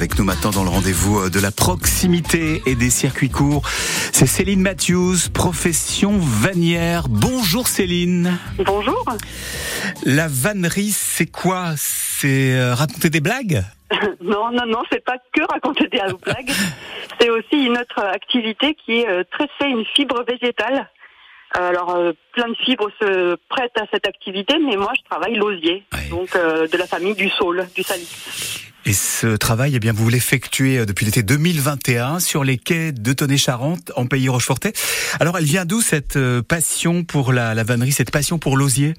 [0.00, 3.60] avec nous maintenant dans le rendez-vous de la proximité et des circuits courts.
[4.14, 7.04] C'est Céline Matthews, profession vannière.
[7.10, 8.38] Bonjour Céline.
[8.64, 9.04] Bonjour.
[10.06, 11.74] La vannerie, c'est quoi?
[11.76, 13.62] C'est euh, raconter des blagues?
[14.22, 16.52] Non, non, non, c'est pas que raconter des blagues.
[17.20, 20.88] c'est aussi une autre activité qui est euh, tresser une fibre végétale.
[21.52, 25.82] Alors, euh, plein de fibres se prêtent à cette activité, mais moi, je travaille l'osier,
[26.08, 28.69] donc de la famille du saule, du salic.
[28.86, 33.12] Et ce travail, eh bien, vous l'effectuez euh, depuis l'été 2021 sur les quais de
[33.12, 34.72] Tonnet-Charente, en pays Rochefortais.
[35.20, 38.94] Alors, elle vient d'où cette euh, passion pour la, la vannerie, cette passion pour l'osier?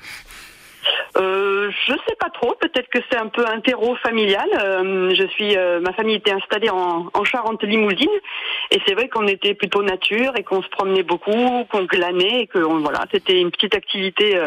[1.17, 2.55] Euh, je sais pas trop.
[2.61, 4.47] Peut-être que c'est un peu un terreau familial.
[4.63, 8.07] Euh, je suis, ma famille était installée en, en Charente-Limousine,
[8.69, 12.47] et c'est vrai qu'on était plutôt nature et qu'on se promenait beaucoup, qu'on glanait, et
[12.47, 14.39] que voilà, c'était une petite activité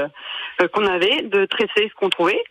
[0.72, 2.42] qu'on avait de tresser ce qu'on trouvait.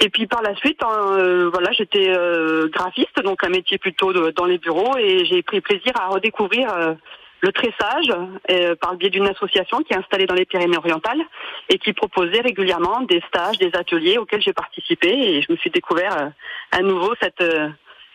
[0.00, 4.12] Et puis par la suite, hein, euh, voilà, j'étais euh, graphiste, donc un métier plutôt
[4.12, 6.94] dans les bureaux, et j'ai pris plaisir à redécouvrir euh,
[7.40, 8.08] le tressage
[8.80, 11.20] par le biais d'une association qui est installée dans les Pyrénées-Orientales
[11.68, 15.70] et qui proposait régulièrement des stages, des ateliers auxquels j'ai participé, et je me suis
[15.70, 16.32] découvert
[16.72, 17.44] à nouveau cette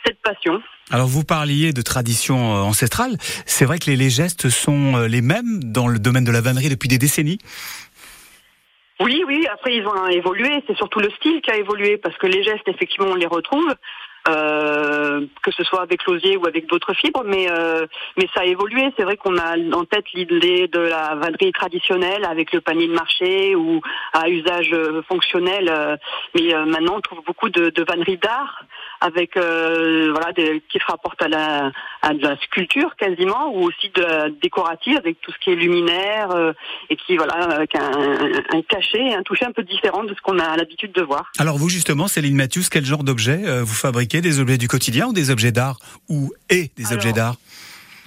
[0.06, 0.62] cette passion.
[0.92, 3.16] Alors vous parliez de tradition ancestrale.
[3.46, 6.90] C'est vrai que les gestes sont les mêmes dans le domaine de la vannerie depuis
[6.90, 7.40] des décennies.
[9.00, 12.28] Oui, oui, après ils ont évolué, c'est surtout le style qui a évolué, parce que
[12.28, 13.74] les gestes, effectivement, on les retrouve,
[14.30, 17.86] euh, que ce soit avec l'osier ou avec d'autres fibres, mais euh,
[18.16, 18.94] mais ça a évolué.
[18.96, 22.94] C'est vrai qu'on a en tête l'idée de la vannerie traditionnelle avec le panier de
[22.94, 23.82] marché ou
[24.14, 26.00] à usage euh, fonctionnel,
[26.36, 28.64] mais maintenant on trouve beaucoup de, de vanneries d'art
[29.04, 33.90] avec voilà des, qui se rapportent à la à de la sculpture quasiment ou aussi
[33.94, 36.30] de la décorative avec tout ce qui est luminaire
[36.90, 37.92] et qui voilà avec un,
[38.58, 41.32] un, cachet, un toucher un peu différent de ce qu'on a l'habitude de voir.
[41.38, 44.22] Alors vous justement, Céline Mathius, quel genre d'objet vous fabriquez?
[44.22, 45.78] Des objets du quotidien ou des objets d'art?
[46.10, 47.36] Ou et des objets d'art?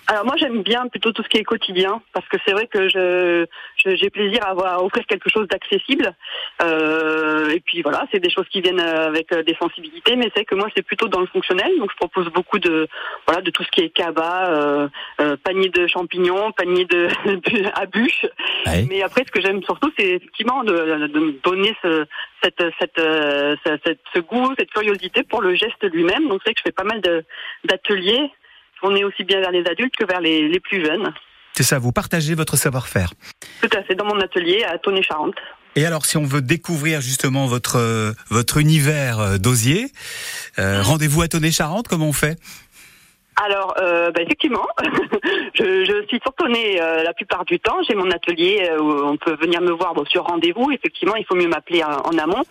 [0.08, 2.88] Alors moi j'aime bien plutôt tout ce qui est quotidien parce que c'est vrai que
[2.88, 3.46] je
[3.84, 6.14] j'ai plaisir à, avoir, offrir quelque chose d'accessible.
[6.62, 10.44] Euh, et puis voilà c'est des choses qui viennent avec euh, des sensibilités mais c'est
[10.44, 11.70] que moi c'est plutôt dans le fonctionnel.
[11.78, 12.88] Donc je propose beaucoup de
[13.26, 14.88] voilà de tout ce qui est cabas euh,
[15.20, 17.08] euh panier de champignons panier de,
[17.74, 18.26] à bûches
[18.88, 22.06] mais après ce que j'aime surtout c'est effectivement de, de donner ce,
[22.42, 26.28] cette, cette, euh, cette, ce goût cette curiosité pour le geste lui-même.
[26.28, 27.00] Donc c'est que je fais pas mal
[27.64, 28.30] d'ateliers
[28.82, 31.12] on est aussi bien vers les adultes que vers les, plus jeunes.
[31.54, 33.12] C'est ça, vous partagez votre savoir-faire.
[33.62, 35.36] Tout à fait, dans mon atelier à Tonnet-Charente.
[35.74, 39.92] Et alors, si on veut découvrir justement votre votre univers euh, d'osier,
[40.58, 42.38] euh, rendez-vous à Tonnet-Charente, comment on fait?
[43.36, 44.66] Alors, euh, bah, effectivement,
[45.54, 47.82] je, je, suis surtonnée euh, la plupart du temps.
[47.82, 50.70] J'ai mon atelier euh, où on peut venir me voir sur rendez-vous.
[50.70, 52.44] Effectivement, il faut mieux m'appeler en, amont.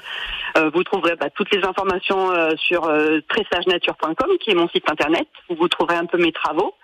[0.57, 2.81] Euh, vous trouverez bah, toutes les informations sur
[3.27, 6.75] tressagenature.com, qui est mon site internet, où vous trouverez un peu mes travaux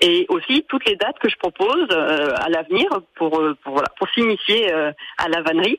[0.00, 3.30] et aussi toutes les dates que je propose à l'avenir pour
[3.62, 5.78] pour, voilà, pour s'initier à la vannerie.